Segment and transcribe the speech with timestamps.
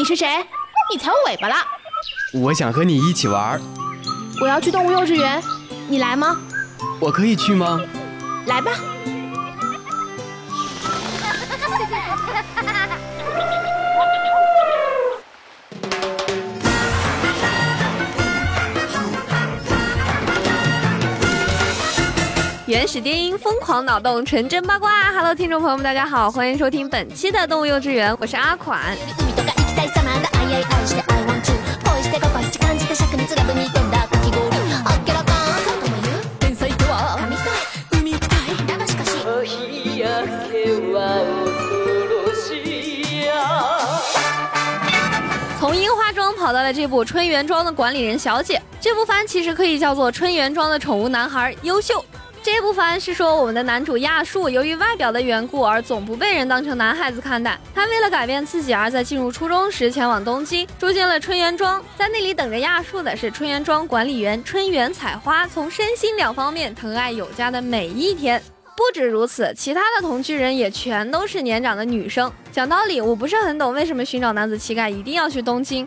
[0.00, 0.26] 你是谁？
[0.90, 1.56] 你踩我尾巴了！
[2.32, 3.60] 我想和你一起玩。
[4.40, 5.42] 我要去动物幼稚园，
[5.88, 6.38] 你来吗？
[6.98, 7.78] 我可以去吗？
[8.46, 8.70] 来吧。
[22.66, 25.12] 原始电音，疯狂脑洞，纯真八卦。
[25.12, 28.96] Hello，听众朋友们，大家好，欢迎收听本期的动物幼稚园，我是阿款。
[46.50, 52.04] 跑到了这部春园庄的管理人小姐，这部番其实可以叫做春园庄的宠物男孩优秀。
[52.42, 57.56] 这部番是说我们的男主亚树由于外表的缘故而总不被人当成男孩子看待。
[57.72, 61.80] 他为了改变自己而在进入初中时前往东京，住进了春园庄。
[61.96, 68.42] 在那里等着亚树的是春园庄管理员春园采花，从身心两方面疼爱有加的每一天。
[68.76, 72.32] 不止如此，其他的同居人也全都是年长的女生。
[72.50, 75.86] 讲道理，我不是很懂为什么寻找男子气概一定要去东京。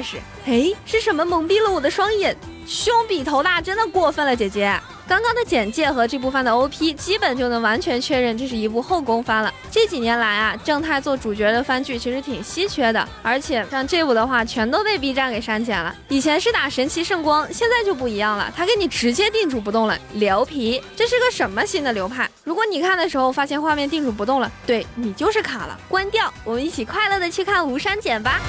[0.00, 2.34] 开始，哎，是什么蒙蔽了我的双眼？
[2.66, 4.74] 胸比头大，真的过分了，姐姐。
[5.06, 9.52] 刚刚的简介和这部番的 OP，基本就能完全确认这是一部后宫番了。
[9.70, 15.94] 这几年来啊，正太做主角的番剧其实挺稀缺的，而且像这部的话，全都被 B 站给删减了。
[16.08, 20.82] 以前是打神奇圣光，现在就不一样了，他给你直接定住不动了，流皮。
[20.96, 22.26] 这是个什么新的流派？
[22.42, 26.32] 如果你看的时候发现画面定住不动了，对你就是卡了，关掉。
[26.44, 28.40] 我们一起快乐的去看无删减吧。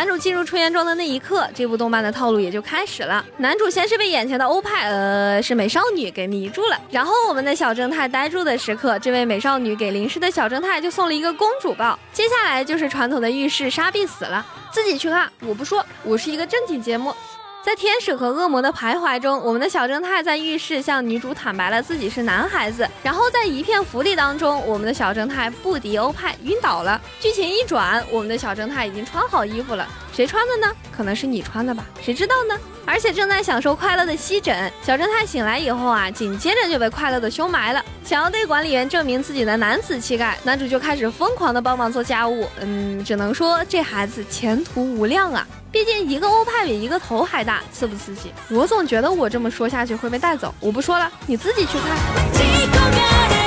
[0.00, 3.22] 男主进入春园庄的那一刻，这部动漫的套路也就开始了。
[3.36, 6.80] 男主先是被眼前的欧派，呃，是美少女给迷住了。
[6.90, 11.98] 然后我们的小正太呆住的时刻，这位美少女给淋湿的小正太就送了一个公主抱。
[12.14, 17.14] 接下来就是传统的浴室杀必死了，自己去看，我不说，我是一个正经节目。
[17.62, 22.88] 在天使和恶魔的徘徊中，我们的小正太在浴室向女主坦白了自己是男孩子。
[23.02, 26.98] 然后在一片福利当中，我们的小正太不敌欧派晕倒了。
[27.20, 29.86] 剧情一转，我们的小正太已经穿好衣服了。
[30.20, 30.76] 谁穿的呢？
[30.94, 31.82] 可能是你穿的吧？
[32.02, 32.54] 谁知道呢？
[32.84, 34.70] 而且正在享受快乐的吸枕。
[34.82, 37.82] 小正太醒来以后啊，紧接着就被快乐的凶埋了。
[38.04, 42.46] 想要对管理员证明自己的男子气概，男主就开始疯狂的帮忙做家务。
[42.60, 45.48] 嗯，只能说这孩子前途无量啊。
[45.72, 48.30] 毕竟一个欧派比一个头还大，刺不刺激？
[48.50, 53.39] 我总觉得我这么说下去会被带走，我不说了，你自己去看。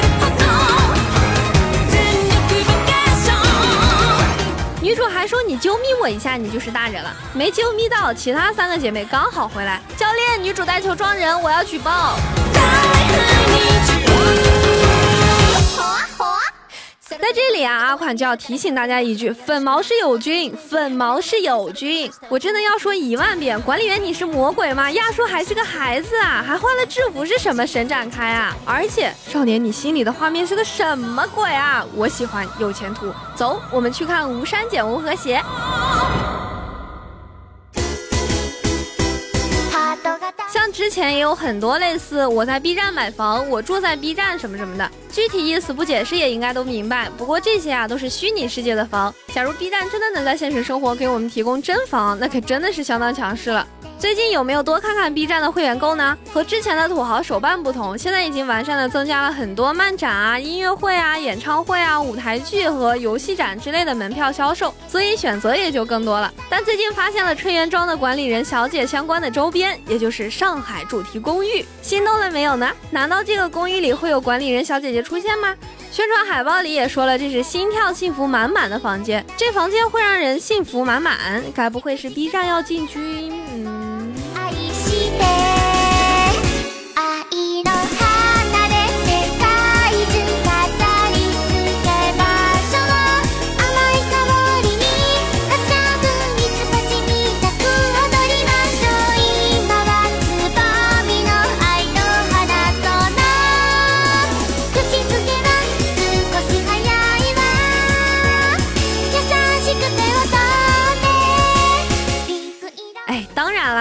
[4.83, 7.15] 女主还说你啾咪我一下，你就是大人了。
[7.31, 9.81] 没啾咪到，其他三个姐妹刚好回来。
[9.95, 12.17] 教练，女主带球撞人，我要举报。
[17.23, 22.11] 在这里啊，阿款就要提醒大家一句：粉毛是友军，粉毛是友军。
[22.27, 24.91] 我真的要说一万遍，管理员你是魔鬼吗？
[24.91, 28.53] 亚叔还是个孩子啊，还换了制服是什么神展开啊？
[28.65, 31.85] 而且少年，你心里的画面是个什么鬼啊？
[31.95, 35.41] 我喜欢有前途，走，我们去看无删减无和谐。
[40.93, 47.09] 前也有很多类似我在 B 站买房，我住在 B 站什么什么的，具体意思不解释也应该都明白。
[47.17, 53.67] 不过这些啊都是虚拟世界的房，假如 B 站真的能在现实生活给我们提供真房，那可真的是相当强势了。
[54.03, 56.17] 最近有没有多看看 B 站的会员购呢？
[56.33, 66.29] 和之前的土豪手办不同，现在已经完善的增加了很多漫展啊、音乐会啊、演唱会啊、舞台剧和游戏展之类的门票销售，所以选择也就更多了。
[66.49, 72.69] 但最近发现了春园庄的管理人小姐相关的周边，也就是上海主题公寓，心动了没有呢？
[72.91, 75.55] 难道这个公寓里会有管理人小姐姐出现吗？
[75.91, 83.41] 宣传海报里也说了，这是心跳幸福满满的房间，这房间会让人幸福满满，该不会是 B 站要进军？
[83.53, 83.72] 嗯。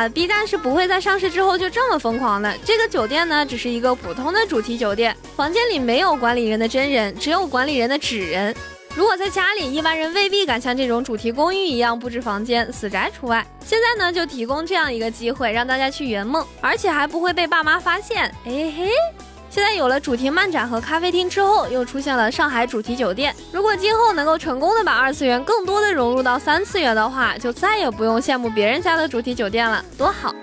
[0.09, 2.57] ，B 站是不会在上市之后就这么疯狂的。
[2.65, 8.55] 这个酒店呢，只是一个普通的主题酒店，房间里没有管理人的真人，只有管理人的纸人。
[8.95, 13.47] 如果在家里，一般人未必敢像这种主题公寓一样布置房间，死宅除外。
[13.65, 18.25] 现在呢，就提供这样一个机会，让大家去圆梦，而且还不会被爸妈发现。
[18.45, 18.91] 哎嘿，
[19.53, 23.37] 现在有了主题漫展和咖啡厅之后，又出现了上海主题酒店。
[23.53, 30.35] 如果今后能够成功的把二次元更多的融入到三次元的话，就再也不用羡慕别人家的主题酒店了，多好！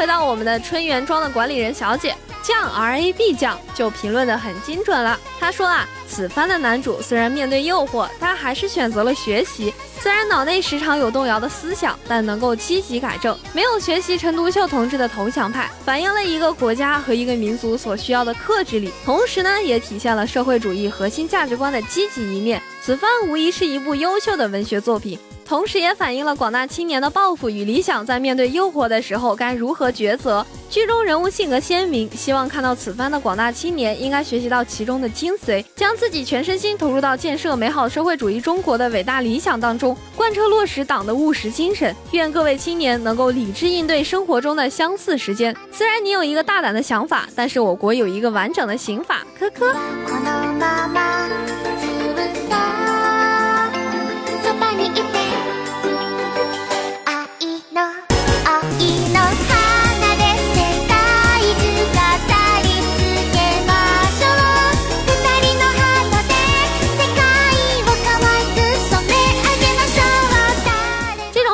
[0.00, 5.20] 回到我们的春园庄的管理人小姐酱 R A B 酱就评论的很精准了。
[5.38, 9.72] 她说啊，此番的男主虽然面对诱惑，但还是选择了学习。
[10.00, 13.38] 虽然脑内时常有动摇的思想，但能够积极改正。
[13.52, 22.60] 没有学习陈独秀同志的投降派，反映了一个国家和一个民族所需要的克制力，同时呢，也体现了社会主义核心价值观的积极一面。
[22.82, 25.16] 此番无疑是一部优秀的文学作品。
[25.44, 30.46] 同时也反映了广大青年的抱负与理想，在面对诱惑的时候该如何抉择。
[30.70, 41.94] 剧中人物性格鲜明，希望看到此番的广大青年应该学习到其中的精髓，将自己全身心投入到建设美好社会主义中国的伟大理想当中，贯彻落实党的务实精神。
[42.12, 45.54] 愿各位青年能够理智应对生活中的相似时间。
[45.70, 49.26] 虽然你有一个大胆的想法，但是我国有一个完整的刑法。
[49.38, 49.74] 科科。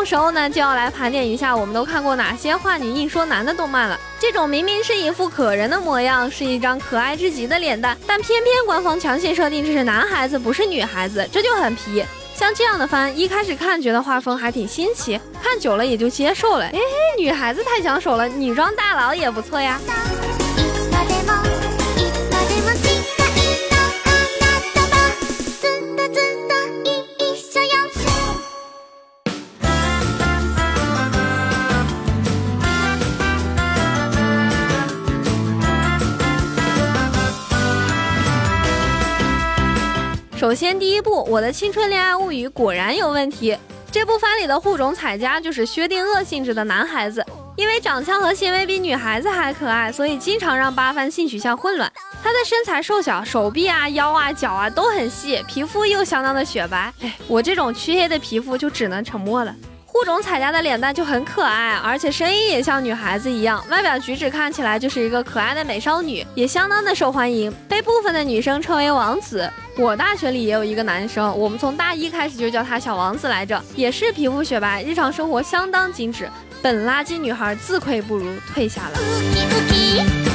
[0.06, 3.98] 时候呢就要来盘点一下，我们都看过哪些画女硬说男的动漫了。
[4.20, 12.04] 这种明明是一副可人的模样，是一张可爱至极的脸蛋，但偏偏官方强行设定这是男孩子，不是女孩子，这就很皮。
[12.34, 16.66] 像这样的番，一开始看觉得画风还挺新奇，看久了也就接受了。
[16.66, 16.78] 哎，
[17.18, 19.80] 女孩子太抢手了，女装大佬也不错呀。
[40.56, 43.54] 先，第一步《我的青春恋爱物语》果然有问题。
[43.92, 47.24] 这部番里的护种彩家就是薛定谔性质的男孩子，
[47.56, 51.92] 因为长相和行为比女孩子还可爱，所以经常让八番性取向混乱。
[52.22, 56.92] 他的身材瘦小，手臂啊、腰啊、脚啊都很细，皮肤又相当的雪白。
[57.02, 59.54] 哎，我这种黢黑的皮肤就只能沉默了。
[60.00, 69.50] 物种彩家的脸蛋就很可爱，而且声音也像女孩子一样，外表举止看起来就是一个可爱的美少女，也相当的受欢迎，被部分的女生称为王子。
[69.78, 76.28] 我大学里也有一个男生，我们从大一开始就叫他小王子来着，也是皮肤雪白，日常生活相当精致。
[76.60, 80.25] 本垃圾女孩自愧不如，退下了。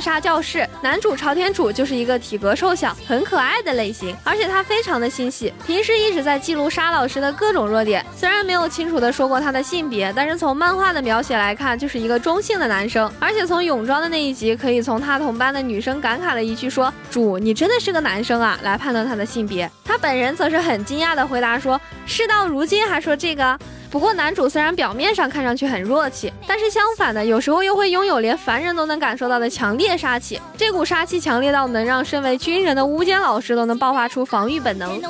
[0.00, 8.04] 杀教室男主朝天楚就是一个体格瘦小、很可爱的类型，而且他非常的心细，平时一直在记录沙老师的各种弱点。
[8.16, 13.10] 虽然没有清楚的说过他的性别，但是从漫画的描写来看，就是一个中性的男生。
[13.18, 19.70] 而且从泳装的那一集，可以从他同班的女生感慨了一句说：“主，你真的是个男生啊”来判断他的性别。
[19.84, 23.58] 他本人则是很惊讶的回答说：“事到如今还说这个。”
[23.90, 30.40] 不过男主虽然表面上看上去很弱气，但是相反的，有时候又会拥有连凡人都能感受到的强烈杀气。
[30.56, 35.00] 这股杀气强烈到能让身为军人的乌间老师都能爆发出防御本能。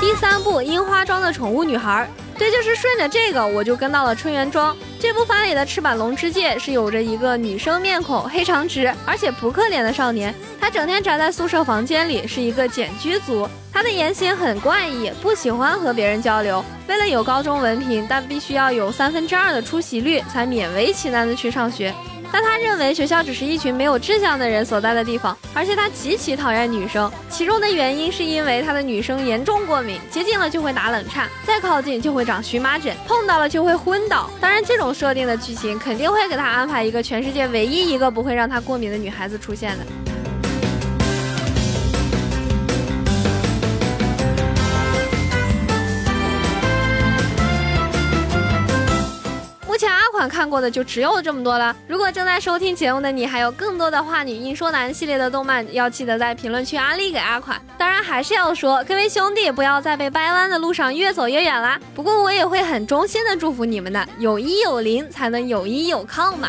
[0.00, 2.08] 第三部樱花庄的宠物女孩。
[2.68, 4.76] 是顺着这个，我就跟到了春园庄。
[5.00, 10.34] 这部番里的赤坂龙之介是有着一个女生面孔、黑长直，而且扑克脸的少年。
[10.60, 13.48] 他整天宅在宿舍房间里，是一个简居族。
[13.72, 16.62] 他的言行很怪异，不喜欢和别人交流。
[16.88, 21.94] 为了有高中文凭，但必须要有三分之二的出席率，才勉为其难的去上学。
[22.30, 27.10] 但他认为学校只是一群没有志向的人所在的地方，而且他极其讨厌女生。
[27.30, 34.28] 其中的原因是因为他的女生严重过敏，接近了就会打冷颤，再靠近就会长荨麻疹，碰到了就会昏倒。
[34.40, 40.07] 当然，这种设定的剧情肯定会给他安排一个全世界唯一一个不会让他过敏的女孩子出现的。
[50.18, 51.74] 款看过的就只有这么多了。
[51.86, 57.56] 如果正在收听节目的你还有更多的话女硬说男系列的动漫，要记得在评论区安利给阿款。
[57.78, 61.78] 当然还是要说，各位兄弟不要在被掰弯的路上越走越远啦。
[61.94, 66.48] 不过我也会很衷心的祝福你们的，有一有零才能有依有靠嘛。